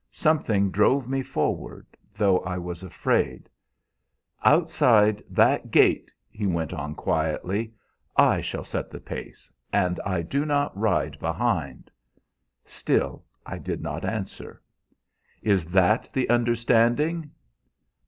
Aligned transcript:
Something 0.09 0.71
drove 0.71 1.07
me 1.07 1.21
forward, 1.21 1.85
though 2.15 2.39
I 2.39 2.57
was 2.57 2.81
afraid. 2.81 3.47
"'Outside 4.43 5.21
that 5.29 5.69
gate,' 5.69 6.11
he 6.27 6.47
went 6.47 6.73
on 6.73 6.95
quietly, 6.95 7.75
'I 8.17 8.41
shall 8.41 8.63
set 8.63 8.89
the 8.89 8.99
pace, 8.99 9.53
and 9.71 9.99
I 10.03 10.23
do 10.23 10.43
not 10.43 10.75
ride 10.75 11.19
behind.' 11.19 11.91
Still 12.65 13.23
I 13.45 13.59
did 13.59 13.83
not 13.83 14.03
answer. 14.03 14.59
'Is 15.43 15.65
that 15.67 16.09
the 16.13 16.27
understanding?' 16.31 17.29